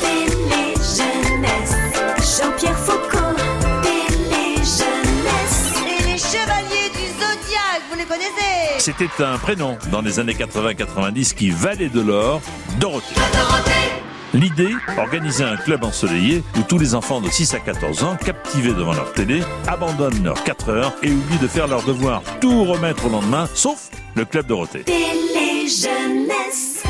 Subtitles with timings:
[0.00, 1.74] Télé-jeunesse,
[2.38, 3.34] Jean-Pierre Foucault.
[3.82, 5.72] Télé-jeunesse.
[5.86, 8.78] Et les chevaliers du zodiaque, vous les connaissez?
[8.78, 12.40] C'était un prénom dans les années 80-90 qui valait de l'or,
[12.78, 13.16] Dorothée.
[14.34, 18.74] L'idée, organiser un club ensoleillé où tous les enfants de 6 à 14 ans, captivés
[18.74, 23.06] devant leur télé, abandonnent leurs 4 heures et oublient de faire leurs devoirs, tout remettre
[23.06, 24.84] au lendemain, sauf le club Dorothée.
[24.84, 26.25] Télé-jeunesse.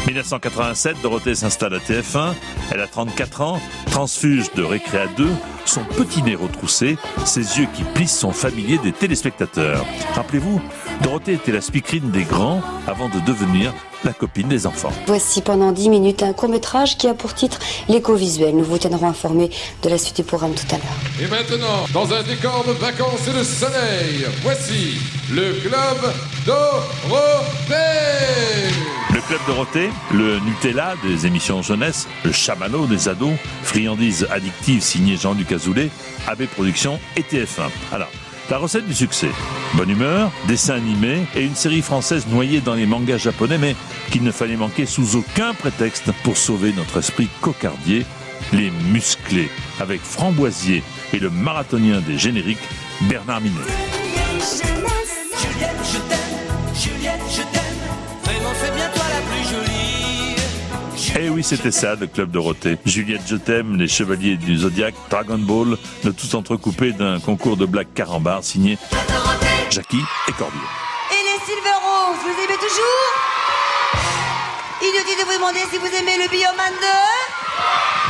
[0.07, 2.32] 1987, Dorothée s'installe à TF1.
[2.70, 3.60] Elle a 34 ans,
[3.91, 5.28] transfuge de Récréa 2.
[5.64, 9.84] Son petit nez retroussé, ses yeux qui plissent sont familiers des téléspectateurs.
[10.14, 10.61] Rappelez-vous,
[11.02, 13.74] Dorothée était la speakerine des grands avant de devenir
[14.05, 14.92] la copine des enfants.
[15.06, 18.55] Voici pendant 10 minutes un court-métrage qui a pour titre L'éco-visuel.
[18.56, 19.50] Nous vous tiendrons informés
[19.83, 21.20] de la suite du programme tout à l'heure.
[21.20, 24.98] Et maintenant, dans un décor de vacances et de soleil, voici
[25.33, 26.14] le club
[26.47, 27.75] Dorothée.
[29.46, 35.91] Dorothée, le Nutella des émissions jeunesse, le chamallow des ados, friandise addictive signée Jean-Luc Azoulay,
[36.27, 37.69] AB Productions et TF1.
[37.92, 38.11] Alors,
[38.50, 39.30] la recette du succès.
[39.74, 43.77] Bonne humeur, dessin animé et une série française noyée dans les mangas japonais, mais
[44.11, 48.06] qu'il ne fallait manquer sous aucun prétexte pour sauver notre esprit cocardier,
[48.52, 52.58] les musclés, avec Framboisier et le marathonien des génériques,
[53.02, 53.61] Bernard Minet.
[61.19, 62.77] Eh oui, c'était ça, le club Dorothée.
[62.84, 67.64] Juliette Je t'aime, les chevaliers du Zodiac, Dragon Ball, le tout entrecoupé d'un concours de
[67.64, 68.77] blagues carambar signé
[69.70, 70.61] Jackie et Corbier.
[71.11, 73.12] Et les Silver Rose, vous aimez toujours?
[74.83, 76.73] Inutile de vous demander si vous aimez le Bioman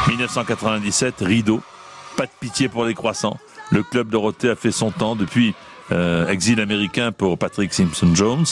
[0.06, 1.60] 2 1997, rideau,
[2.16, 3.38] pas de pitié pour les croissants.
[3.70, 5.54] Le club Dorothée a fait son temps depuis
[5.92, 8.46] euh, exil américain pour Patrick Simpson-Jones,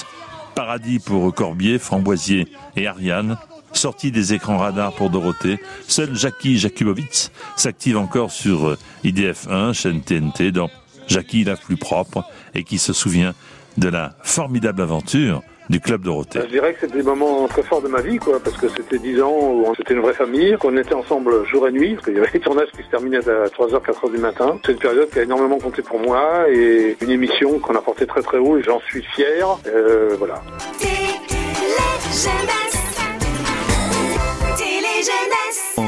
[0.54, 2.46] paradis pour Corbier, Framboisier
[2.76, 3.36] et Ariane,
[3.74, 5.58] sortie des écrans radars pour Dorothée.
[5.88, 10.70] Seul Jackie Jakubowicz s'active encore sur euh, IDF1, chaîne TNT, dans
[11.08, 13.34] Jackie la plus propre et qui se souvient
[13.76, 16.40] de la formidable aventure du club Dorothée.
[16.42, 18.98] Je dirais que c'était des moments très forts de ma vie, quoi, parce que c'était
[18.98, 22.04] 10 ans où on- c'était une vraie famille, qu'on était ensemble jour et nuit, parce
[22.06, 24.58] qu'il y avait des tournages qui se terminaient à 3h, 4h du matin.
[24.64, 28.06] C'est une période qui a énormément compté pour moi et une émission qu'on a portée
[28.06, 29.58] très très haut et j'en suis fier.
[29.66, 30.42] Euh, voilà.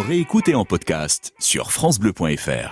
[0.06, 2.64] Réécoute en podcast sur FranceBleu.fr.